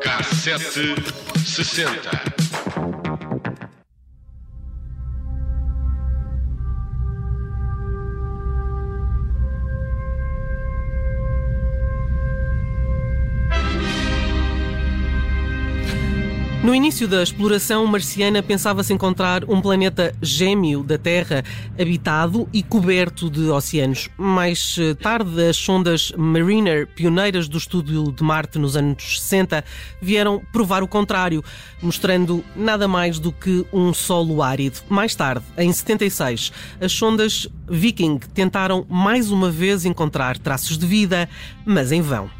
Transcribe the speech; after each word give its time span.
Cassete 0.00 0.94
sessenta. 1.44 2.31
No 16.62 16.72
início 16.72 17.08
da 17.08 17.24
exploração 17.24 17.84
marciana, 17.88 18.40
pensava-se 18.40 18.92
encontrar 18.92 19.42
um 19.50 19.60
planeta 19.60 20.14
gêmeo 20.22 20.84
da 20.84 20.96
Terra, 20.96 21.42
habitado 21.72 22.48
e 22.52 22.62
coberto 22.62 23.28
de 23.28 23.50
oceanos. 23.50 24.08
Mais 24.16 24.76
eh, 24.78 24.94
tarde, 24.94 25.42
as 25.48 25.56
sondas 25.56 26.12
Mariner, 26.16 26.86
pioneiras 26.86 27.48
do 27.48 27.58
estudo 27.58 28.12
de 28.12 28.22
Marte 28.22 28.60
nos 28.60 28.76
anos 28.76 29.20
60, 29.22 29.64
vieram 30.00 30.40
provar 30.52 30.84
o 30.84 30.88
contrário, 30.88 31.42
mostrando 31.82 32.44
nada 32.54 32.86
mais 32.86 33.18
do 33.18 33.32
que 33.32 33.66
um 33.72 33.92
solo 33.92 34.40
árido. 34.40 34.78
Mais 34.88 35.16
tarde, 35.16 35.44
em 35.58 35.72
76, 35.72 36.52
as 36.80 36.92
sondas 36.92 37.48
Viking 37.68 38.20
tentaram 38.32 38.86
mais 38.88 39.32
uma 39.32 39.50
vez 39.50 39.84
encontrar 39.84 40.38
traços 40.38 40.78
de 40.78 40.86
vida, 40.86 41.28
mas 41.66 41.90
em 41.90 42.00
vão. 42.00 42.30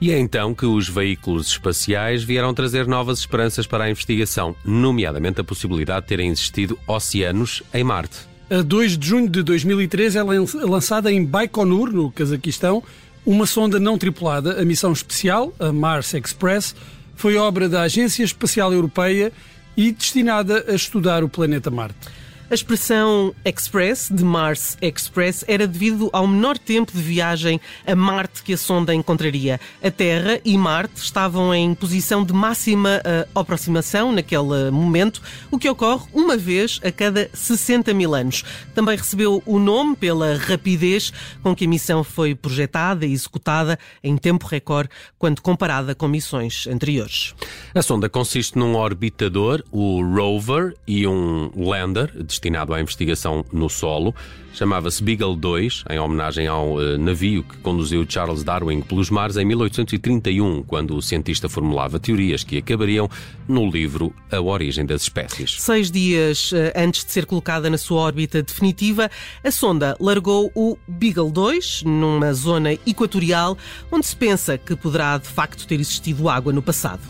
E 0.00 0.10
é 0.10 0.18
então 0.18 0.54
que 0.54 0.64
os 0.64 0.88
veículos 0.88 1.48
espaciais 1.48 2.24
vieram 2.24 2.54
trazer 2.54 2.86
novas 2.86 3.18
esperanças 3.18 3.66
para 3.66 3.84
a 3.84 3.90
investigação, 3.90 4.56
nomeadamente 4.64 5.42
a 5.42 5.44
possibilidade 5.44 6.02
de 6.02 6.08
terem 6.08 6.30
existido 6.30 6.78
oceanos 6.86 7.62
em 7.74 7.84
Marte. 7.84 8.16
A 8.48 8.62
2 8.62 8.96
de 8.96 9.06
junho 9.06 9.28
de 9.28 9.42
2013 9.42 10.18
é 10.18 10.22
lançada 10.22 11.12
em 11.12 11.22
Baikonur, 11.22 11.92
no 11.92 12.10
Cazaquistão, 12.10 12.82
uma 13.26 13.44
sonda 13.44 13.78
não 13.78 13.98
tripulada. 13.98 14.60
A 14.60 14.64
missão 14.64 14.90
especial, 14.90 15.52
a 15.58 15.70
Mars 15.70 16.14
Express, 16.14 16.74
foi 17.14 17.36
obra 17.36 17.68
da 17.68 17.82
Agência 17.82 18.24
Espacial 18.24 18.72
Europeia 18.72 19.30
e 19.76 19.92
destinada 19.92 20.64
a 20.66 20.74
estudar 20.74 21.22
o 21.22 21.28
planeta 21.28 21.70
Marte. 21.70 22.08
A 22.50 22.54
expressão 22.54 23.32
Express, 23.44 24.10
de 24.12 24.24
Mars 24.24 24.76
Express, 24.82 25.44
era 25.46 25.68
devido 25.68 26.10
ao 26.12 26.26
menor 26.26 26.58
tempo 26.58 26.90
de 26.90 27.00
viagem 27.00 27.60
a 27.86 27.94
Marte 27.94 28.42
que 28.42 28.54
a 28.54 28.58
sonda 28.58 28.92
encontraria. 28.92 29.60
A 29.80 29.88
Terra 29.88 30.40
e 30.44 30.58
Marte 30.58 30.96
estavam 30.96 31.54
em 31.54 31.72
posição 31.76 32.24
de 32.24 32.32
máxima 32.32 33.00
uh, 33.06 33.38
aproximação 33.38 34.10
naquele 34.10 34.68
momento, 34.72 35.22
o 35.48 35.60
que 35.60 35.68
ocorre 35.70 36.08
uma 36.12 36.36
vez 36.36 36.80
a 36.82 36.90
cada 36.90 37.30
60 37.32 37.94
mil 37.94 38.16
anos. 38.16 38.42
Também 38.74 38.96
recebeu 38.96 39.40
o 39.46 39.60
nome 39.60 39.94
pela 39.94 40.36
rapidez 40.36 41.12
com 41.44 41.54
que 41.54 41.66
a 41.66 41.68
missão 41.68 42.02
foi 42.02 42.34
projetada 42.34 43.06
e 43.06 43.12
executada 43.12 43.78
em 44.02 44.16
tempo 44.16 44.48
recorde 44.48 44.90
quando 45.20 45.40
comparada 45.40 45.94
com 45.94 46.08
missões 46.08 46.66
anteriores. 46.66 47.32
A 47.72 47.80
sonda 47.80 48.08
consiste 48.08 48.58
num 48.58 48.74
orbitador, 48.74 49.62
o 49.70 50.02
rover, 50.02 50.74
e 50.84 51.06
um 51.06 51.48
lander, 51.54 52.10
destinado 52.40 52.72
à 52.72 52.80
investigação 52.80 53.44
no 53.52 53.68
solo. 53.68 54.14
Chamava-se 54.52 55.00
Beagle 55.00 55.36
2, 55.36 55.84
em 55.90 55.98
homenagem 56.00 56.48
ao 56.48 56.74
uh, 56.74 56.98
navio 56.98 57.44
que 57.44 57.56
conduziu 57.58 58.04
Charles 58.08 58.42
Darwin 58.42 58.80
pelos 58.80 59.08
mares 59.08 59.36
em 59.36 59.44
1831, 59.44 60.64
quando 60.64 60.96
o 60.96 61.02
cientista 61.02 61.48
formulava 61.48 62.00
teorias 62.00 62.42
que 62.42 62.58
acabariam 62.58 63.08
no 63.46 63.70
livro 63.70 64.12
A 64.28 64.40
Origem 64.40 64.84
das 64.84 65.02
Espécies. 65.02 65.60
Seis 65.60 65.88
dias 65.88 66.50
uh, 66.50 66.72
antes 66.74 67.04
de 67.04 67.12
ser 67.12 67.26
colocada 67.26 67.70
na 67.70 67.78
sua 67.78 68.00
órbita 68.00 68.42
definitiva, 68.42 69.08
a 69.44 69.50
sonda 69.52 69.96
largou 70.00 70.50
o 70.52 70.76
Beagle 70.88 71.30
2 71.30 71.84
numa 71.84 72.32
zona 72.32 72.72
equatorial 72.72 73.56
onde 73.92 74.06
se 74.06 74.16
pensa 74.16 74.58
que 74.58 74.74
poderá 74.74 75.16
de 75.18 75.28
facto 75.28 75.64
ter 75.64 75.78
existido 75.78 76.28
água 76.28 76.52
no 76.52 76.62
passado. 76.62 77.02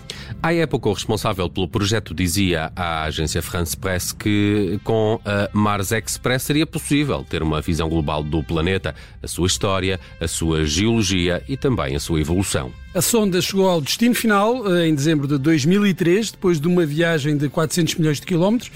À 0.42 0.54
época, 0.54 0.88
o 0.88 0.92
responsável 0.92 1.48
pelo 1.50 1.68
projeto 1.68 2.14
dizia 2.14 2.72
à 2.74 3.04
agência 3.04 3.42
France 3.42 3.76
Press 3.76 4.12
que 4.12 4.80
com 4.84 5.19
a 5.24 5.48
Mars 5.52 5.92
Express 5.92 6.42
seria 6.42 6.66
possível 6.66 7.24
ter 7.28 7.42
uma 7.42 7.60
visão 7.60 7.88
global 7.88 8.22
do 8.22 8.42
planeta, 8.42 8.94
a 9.22 9.28
sua 9.28 9.46
história, 9.46 9.98
a 10.20 10.28
sua 10.28 10.64
geologia 10.64 11.42
e 11.48 11.56
também 11.56 11.96
a 11.96 12.00
sua 12.00 12.20
evolução. 12.20 12.72
A 12.94 13.00
sonda 13.00 13.40
chegou 13.40 13.68
ao 13.68 13.80
destino 13.80 14.14
final 14.14 14.74
eh, 14.74 14.88
em 14.88 14.94
dezembro 14.94 15.28
de 15.28 15.38
2003, 15.38 16.32
depois 16.32 16.60
de 16.60 16.66
uma 16.66 16.84
viagem 16.84 17.36
de 17.36 17.48
400 17.48 17.94
milhões 17.96 18.20
de 18.20 18.26
quilómetros 18.26 18.70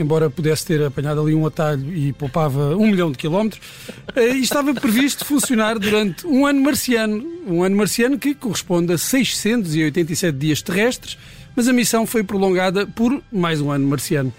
embora 0.00 0.30
pudesse 0.30 0.66
ter 0.66 0.82
apanhado 0.82 1.20
ali 1.20 1.34
um 1.34 1.46
atalho 1.46 1.94
e 1.94 2.12
poupava 2.12 2.76
um 2.76 2.86
milhão 2.86 3.12
de 3.12 3.18
quilómetros, 3.18 3.60
eh, 4.16 4.34
e 4.34 4.40
estava 4.40 4.72
previsto 4.74 5.24
funcionar 5.24 5.78
durante 5.78 6.26
um 6.26 6.46
ano 6.46 6.60
marciano. 6.60 7.24
Um 7.46 7.62
ano 7.62 7.76
marciano 7.76 8.18
que 8.18 8.34
corresponde 8.34 8.92
a 8.92 8.98
687 8.98 10.36
dias 10.36 10.62
terrestres, 10.62 11.18
mas 11.54 11.68
a 11.68 11.72
missão 11.72 12.06
foi 12.06 12.22
prolongada 12.22 12.86
por 12.86 13.22
mais 13.30 13.60
um 13.60 13.70
ano 13.70 13.86
marciano. 13.86 14.32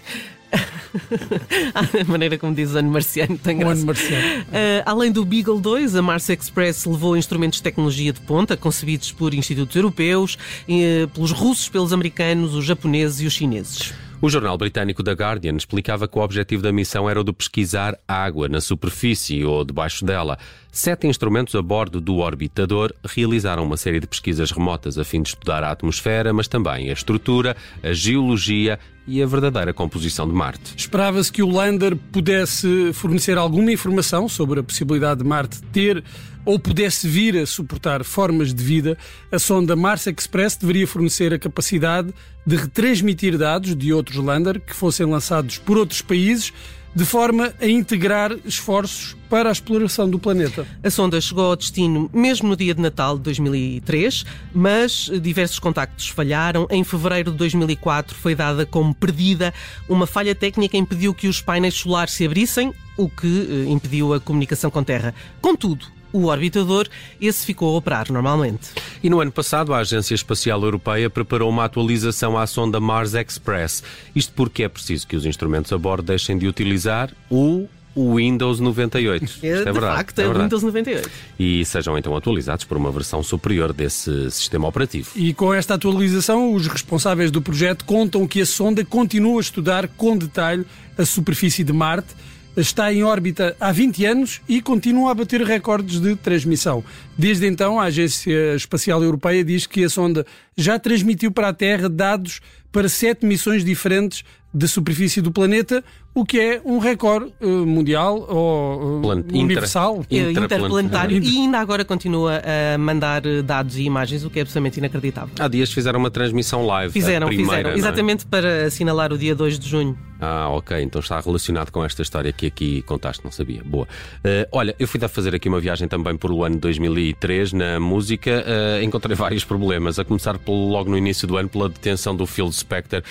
a 1.74 2.04
maneira 2.04 2.38
como 2.38 2.54
diz 2.54 2.74
ano 2.74 2.90
marciano 2.90 3.38
tem 3.38 3.58
graça. 3.58 3.74
Um 3.74 3.78
ano 3.78 3.86
marciano. 3.86 4.42
Uh, 4.42 4.82
além 4.84 5.10
do 5.10 5.24
Beagle 5.24 5.60
2, 5.60 5.96
a 5.96 6.02
Mars 6.02 6.28
Express 6.28 6.84
levou 6.84 7.16
instrumentos 7.16 7.58
de 7.58 7.62
tecnologia 7.62 8.12
de 8.12 8.20
ponta, 8.20 8.56
concebidos 8.56 9.10
por 9.12 9.32
institutos 9.34 9.74
europeus, 9.74 10.36
uh, 10.68 11.08
pelos 11.08 11.32
russos, 11.32 11.68
pelos 11.68 11.92
americanos, 11.92 12.54
os 12.54 12.64
japoneses 12.64 13.20
e 13.20 13.26
os 13.26 13.32
chineses. 13.32 13.94
O 14.22 14.30
jornal 14.30 14.56
britânico 14.56 15.02
The 15.02 15.14
Guardian 15.14 15.56
explicava 15.56 16.06
que 16.06 16.16
o 16.16 16.22
objetivo 16.22 16.62
da 16.62 16.70
missão 16.70 17.10
era 17.10 17.20
o 17.20 17.24
de 17.24 17.32
pesquisar 17.32 17.98
água 18.06 18.48
na 18.48 18.60
superfície 18.60 19.44
ou 19.44 19.64
debaixo 19.64 20.04
dela. 20.04 20.38
Sete 20.74 21.06
instrumentos 21.06 21.54
a 21.54 21.60
bordo 21.60 22.00
do 22.00 22.16
orbitador 22.16 22.94
realizaram 23.04 23.62
uma 23.62 23.76
série 23.76 24.00
de 24.00 24.06
pesquisas 24.06 24.50
remotas 24.50 24.96
a 24.96 25.04
fim 25.04 25.20
de 25.20 25.28
estudar 25.28 25.62
a 25.62 25.70
atmosfera, 25.70 26.32
mas 26.32 26.48
também 26.48 26.88
a 26.88 26.94
estrutura, 26.94 27.54
a 27.82 27.92
geologia 27.92 28.78
e 29.06 29.22
a 29.22 29.26
verdadeira 29.26 29.74
composição 29.74 30.26
de 30.26 30.32
Marte. 30.32 30.74
Esperava-se 30.74 31.30
que 31.30 31.42
o 31.42 31.50
lander 31.50 31.94
pudesse 31.94 32.90
fornecer 32.94 33.36
alguma 33.36 33.70
informação 33.70 34.26
sobre 34.30 34.60
a 34.60 34.62
possibilidade 34.62 35.22
de 35.22 35.28
Marte 35.28 35.60
ter 35.64 36.02
ou 36.42 36.58
pudesse 36.58 37.06
vir 37.06 37.36
a 37.36 37.44
suportar 37.44 38.02
formas 38.02 38.54
de 38.54 38.64
vida, 38.64 38.96
a 39.30 39.38
sonda 39.38 39.76
Mars 39.76 40.06
Express 40.06 40.56
deveria 40.56 40.86
fornecer 40.86 41.34
a 41.34 41.38
capacidade 41.38 42.14
de 42.46 42.56
retransmitir 42.56 43.36
dados 43.36 43.76
de 43.76 43.92
outros 43.92 44.16
lander 44.16 44.58
que 44.58 44.74
fossem 44.74 45.04
lançados 45.04 45.58
por 45.58 45.76
outros 45.76 46.00
países 46.00 46.50
de 46.94 47.04
forma 47.04 47.52
a 47.60 47.66
integrar 47.66 48.32
esforços 48.44 49.16
para 49.28 49.48
a 49.48 49.52
exploração 49.52 50.08
do 50.10 50.18
planeta. 50.18 50.66
A 50.82 50.90
sonda 50.90 51.20
chegou 51.20 51.46
ao 51.46 51.56
destino 51.56 52.10
mesmo 52.12 52.48
no 52.48 52.56
dia 52.56 52.74
de 52.74 52.82
Natal 52.82 53.16
de 53.16 53.22
2003, 53.22 54.26
mas 54.52 55.10
diversos 55.22 55.58
contactos 55.58 56.08
falharam. 56.08 56.66
Em 56.70 56.84
fevereiro 56.84 57.30
de 57.30 57.38
2004 57.38 58.14
foi 58.14 58.34
dada 58.34 58.66
como 58.66 58.94
perdida. 58.94 59.54
Uma 59.88 60.06
falha 60.06 60.34
técnica 60.34 60.76
impediu 60.76 61.14
que 61.14 61.28
os 61.28 61.40
painéis 61.40 61.74
solares 61.74 62.12
se 62.12 62.26
abrissem, 62.26 62.74
o 62.96 63.08
que 63.08 63.48
eh, 63.66 63.70
impediu 63.70 64.12
a 64.12 64.20
comunicação 64.20 64.70
com 64.70 64.84
Terra. 64.84 65.14
Contudo, 65.40 65.86
o 66.12 66.26
orbitador, 66.26 66.88
esse 67.20 67.44
ficou 67.46 67.74
a 67.74 67.78
operar 67.78 68.12
normalmente. 68.12 68.70
E 69.02 69.08
no 69.08 69.20
ano 69.20 69.32
passado, 69.32 69.72
a 69.74 69.78
Agência 69.78 70.14
Espacial 70.14 70.62
Europeia 70.62 71.08
preparou 71.08 71.48
uma 71.48 71.64
atualização 71.64 72.36
à 72.38 72.46
sonda 72.46 72.80
Mars 72.80 73.14
Express. 73.14 73.82
Isto 74.14 74.32
porque 74.34 74.64
é 74.64 74.68
preciso 74.68 75.06
que 75.06 75.16
os 75.16 75.26
instrumentos 75.26 75.72
a 75.72 75.78
bordo 75.78 76.06
deixem 76.06 76.36
de 76.38 76.46
utilizar 76.46 77.10
o 77.30 77.68
o 77.94 78.16
Windows 78.16 78.60
98. 78.60 79.24
Isto 79.24 79.46
é, 79.46 79.64
verdade. 79.64 79.96
facto, 79.96 80.18
é, 80.18 80.24
é 80.24 80.28
o 80.28 80.34
Windows 80.34 80.62
98. 80.62 81.10
E 81.38 81.64
sejam 81.64 81.96
então 81.98 82.16
atualizados 82.16 82.64
por 82.64 82.76
uma 82.76 82.90
versão 82.90 83.22
superior 83.22 83.72
desse 83.72 84.30
sistema 84.30 84.66
operativo. 84.66 85.10
E 85.14 85.34
com 85.34 85.52
esta 85.52 85.74
atualização, 85.74 86.54
os 86.54 86.66
responsáveis 86.66 87.30
do 87.30 87.42
projeto 87.42 87.84
contam 87.84 88.26
que 88.26 88.40
a 88.40 88.46
sonda 88.46 88.84
continua 88.84 89.38
a 89.38 89.42
estudar 89.42 89.88
com 89.88 90.16
detalhe 90.16 90.64
a 90.96 91.04
superfície 91.04 91.64
de 91.64 91.72
Marte 91.72 92.14
está 92.56 92.92
em 92.92 93.02
órbita 93.02 93.56
há 93.58 93.72
20 93.72 94.04
anos 94.04 94.40
e 94.48 94.60
continua 94.60 95.10
a 95.10 95.14
bater 95.14 95.40
recordes 95.42 96.00
de 96.00 96.14
transmissão. 96.16 96.84
Desde 97.16 97.46
então, 97.46 97.80
a 97.80 97.84
Agência 97.84 98.54
Espacial 98.54 99.02
Europeia 99.02 99.44
diz 99.44 99.66
que 99.66 99.84
a 99.84 99.88
sonda 99.88 100.26
já 100.56 100.78
transmitiu 100.78 101.32
para 101.32 101.48
a 101.48 101.52
Terra 101.52 101.88
dados 101.88 102.40
para 102.70 102.88
sete 102.88 103.24
missões 103.26 103.64
diferentes 103.64 104.24
da 104.54 104.68
superfície 104.68 105.22
do 105.22 105.32
planeta, 105.32 105.82
o 106.14 106.26
que 106.26 106.38
é 106.38 106.60
um 106.64 106.78
recorde 106.78 107.32
uh, 107.40 107.66
mundial 107.66 108.26
ou 108.28 109.00
uh, 109.00 109.24
universal. 109.32 110.04
Inter 110.10 110.44
interplanetário. 110.44 111.22
E 111.22 111.38
ainda 111.38 111.58
agora 111.58 111.84
continua 111.84 112.42
a 112.44 112.76
mandar 112.76 113.22
dados 113.44 113.76
e 113.76 113.82
imagens, 113.82 114.24
o 114.24 114.30
que 114.30 114.38
é 114.38 114.42
absolutamente 114.42 114.78
inacreditável. 114.78 115.34
Há 115.38 115.48
dias 115.48 115.72
fizeram 115.72 115.98
uma 115.98 116.10
transmissão 116.10 116.66
live. 116.66 116.92
Fizeram, 116.92 117.28
primeira, 117.28 117.50
fizeram. 117.50 117.70
É? 117.70 117.78
Exatamente 117.78 118.26
para 118.26 118.66
assinalar 118.66 119.12
o 119.12 119.16
dia 119.16 119.34
2 119.34 119.58
de 119.58 119.68
junho. 119.68 119.96
Ah, 120.24 120.48
ok. 120.50 120.80
Então 120.80 121.00
está 121.00 121.18
relacionado 121.18 121.72
com 121.72 121.84
esta 121.84 122.00
história 122.00 122.32
que 122.32 122.46
aqui 122.46 122.82
contaste, 122.82 123.24
não 123.24 123.32
sabia. 123.32 123.60
Boa. 123.64 123.88
Uh, 124.18 124.46
olha, 124.52 124.72
eu 124.78 124.86
fui 124.86 125.00
dar 125.00 125.08
fazer 125.08 125.34
aqui 125.34 125.48
uma 125.48 125.58
viagem 125.58 125.88
também 125.88 126.16
por 126.16 126.30
o 126.30 126.44
ano 126.44 126.58
2003 126.58 127.52
na 127.52 127.80
música. 127.80 128.44
encontrei 128.80 129.16
vários 129.18 129.44
problemas, 129.44 129.98
a 129.98 130.04
começar 130.04 130.38
pelo, 130.38 130.68
logo 130.68 130.88
no 130.88 130.96
início 130.96 131.26
do 131.26 131.36
ano 131.36 131.48
pela 131.48 131.68
detenção 131.68 132.14
do 132.14 132.24
Phil 132.24 132.52
Spector 132.52 133.02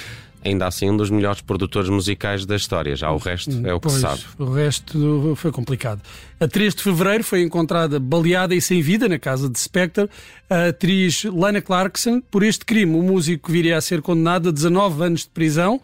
ainda 0.43 0.67
assim 0.67 0.89
um 0.89 0.97
dos 0.97 1.09
melhores 1.09 1.41
produtores 1.41 1.89
musicais 1.89 2.45
da 2.45 2.55
história. 2.55 2.95
Já 2.95 3.11
o 3.11 3.17
resto 3.17 3.51
é 3.65 3.73
o 3.73 3.79
que 3.79 3.87
pois, 3.87 3.95
se 3.95 4.01
sabe. 4.01 4.21
O 4.37 4.51
resto 4.51 5.33
foi 5.35 5.51
complicado. 5.51 6.01
A 6.39 6.47
3 6.47 6.75
de 6.75 6.83
fevereiro 6.83 7.23
foi 7.23 7.41
encontrada 7.41 7.99
baleada 7.99 8.55
e 8.55 8.61
sem 8.61 8.81
vida 8.81 9.07
na 9.07 9.19
casa 9.19 9.47
de 9.47 9.59
Spectre 9.59 10.09
a 10.49 10.67
atriz 10.67 11.23
Lana 11.23 11.61
Clarkson. 11.61 12.21
Por 12.21 12.43
este 12.43 12.65
crime, 12.65 12.95
o 12.95 13.03
músico 13.03 13.51
viria 13.51 13.77
a 13.77 13.81
ser 13.81 14.01
condenado 14.01 14.49
a 14.49 14.51
19 14.51 15.03
anos 15.03 15.21
de 15.21 15.29
prisão, 15.29 15.79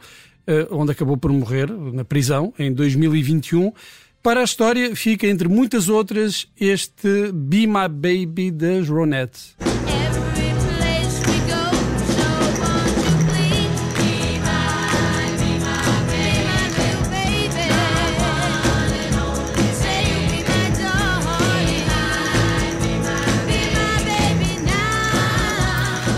onde 0.72 0.92
acabou 0.92 1.18
por 1.18 1.32
morrer 1.32 1.70
na 1.70 2.06
prisão 2.06 2.54
em 2.58 2.72
2021. 2.74 3.72
Para 4.24 4.42
a 4.42 4.44
história 4.44 4.96
fica, 4.96 5.28
entre 5.28 5.48
muitas 5.48 5.90
outras, 5.90 6.48
este 6.60 7.32
Be 7.34 7.68
My 7.68 7.88
Baby 7.90 8.52
das 8.52 8.90
Ronettes. 8.90 9.67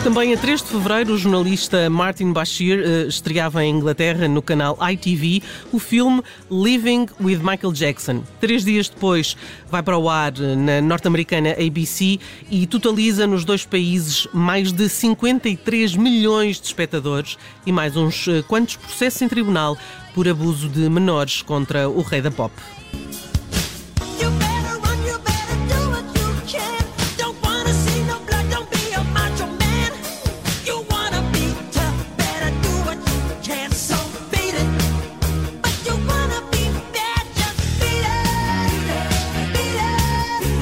Também 0.09 0.33
a 0.33 0.37
3 0.37 0.63
de 0.63 0.69
fevereiro, 0.69 1.13
o 1.13 1.17
jornalista 1.19 1.87
Martin 1.87 2.33
Bashir 2.33 2.79
eh, 2.83 3.07
estreava 3.07 3.63
em 3.63 3.75
Inglaterra, 3.75 4.27
no 4.27 4.41
canal 4.41 4.75
ITV, 4.81 5.43
o 5.71 5.77
filme 5.77 6.23
Living 6.49 7.05
with 7.21 7.37
Michael 7.37 7.71
Jackson. 7.73 8.23
Três 8.41 8.65
dias 8.65 8.89
depois, 8.89 9.37
vai 9.69 9.83
para 9.83 9.99
o 9.99 10.09
ar 10.09 10.33
eh, 10.35 10.55
na 10.55 10.81
norte-americana 10.81 11.51
ABC 11.51 12.17
e 12.49 12.65
totaliza 12.65 13.27
nos 13.27 13.45
dois 13.45 13.67
países 13.67 14.27
mais 14.33 14.71
de 14.71 14.89
53 14.89 15.95
milhões 15.95 16.59
de 16.59 16.65
espectadores 16.65 17.37
e 17.63 17.71
mais 17.71 17.95
uns 17.95 18.27
eh, 18.27 18.43
quantos 18.47 18.77
processos 18.77 19.21
em 19.21 19.27
tribunal 19.27 19.77
por 20.15 20.27
abuso 20.27 20.67
de 20.69 20.89
menores 20.89 21.43
contra 21.43 21.87
o 21.87 22.01
rei 22.01 22.19
da 22.19 22.31
pop. 22.31 22.51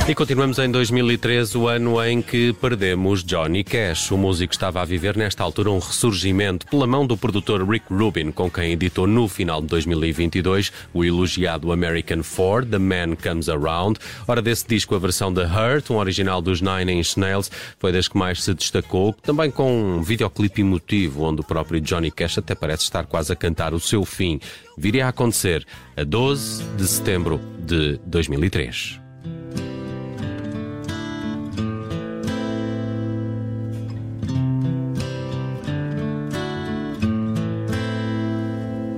E 0.09 0.15
continuamos 0.15 0.57
em 0.57 0.71
2013, 0.71 1.57
o 1.57 1.67
ano 1.67 2.01
em 2.01 2.21
que 2.21 2.53
perdemos 2.53 3.21
Johnny 3.25 3.61
Cash. 3.61 4.09
O 4.09 4.17
músico 4.17 4.53
estava 4.53 4.81
a 4.81 4.85
viver 4.85 5.17
nesta 5.17 5.43
altura 5.43 5.69
um 5.69 5.79
ressurgimento 5.79 6.65
pela 6.67 6.87
mão 6.87 7.05
do 7.05 7.17
produtor 7.17 7.69
Rick 7.69 7.93
Rubin, 7.93 8.31
com 8.31 8.49
quem 8.49 8.71
editou 8.71 9.05
no 9.05 9.27
final 9.27 9.61
de 9.61 9.67
2022 9.67 10.71
o 10.93 11.03
elogiado 11.03 11.73
American 11.73 12.23
Four, 12.23 12.65
The 12.65 12.79
Man 12.79 13.17
Comes 13.21 13.49
Around. 13.49 13.99
Ora, 14.25 14.41
desse 14.41 14.65
disco, 14.65 14.95
a 14.95 14.99
versão 14.99 15.33
de 15.33 15.41
Hurt, 15.41 15.89
um 15.89 15.97
original 15.97 16.41
dos 16.41 16.61
Nine 16.61 16.93
Inch 16.93 17.17
Nails, 17.17 17.51
foi 17.77 17.91
das 17.91 18.07
que 18.07 18.17
mais 18.17 18.41
se 18.41 18.53
destacou, 18.53 19.11
também 19.11 19.51
com 19.51 19.97
um 19.97 20.01
videoclipe 20.01 20.61
emotivo, 20.61 21.25
onde 21.25 21.41
o 21.41 21.43
próprio 21.43 21.81
Johnny 21.81 22.11
Cash 22.11 22.37
até 22.37 22.55
parece 22.55 22.83
estar 22.83 23.05
quase 23.05 23.33
a 23.33 23.35
cantar 23.35 23.73
o 23.73 23.79
seu 23.79 24.05
fim. 24.05 24.39
Viria 24.77 25.07
a 25.07 25.09
acontecer 25.09 25.67
a 25.97 26.05
12 26.05 26.63
de 26.77 26.87
setembro 26.87 27.41
de 27.59 27.99
2003. 28.05 29.06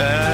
Yeah. 0.00 0.29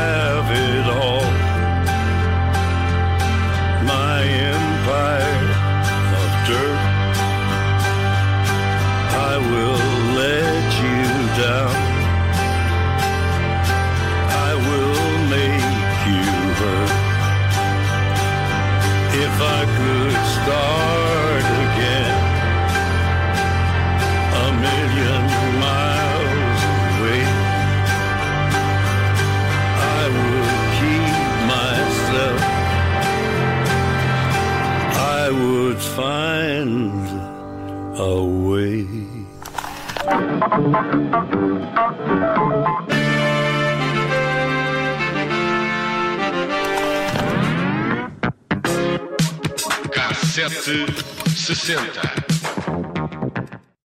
Cassete 49.93 50.87
60. 51.35 52.26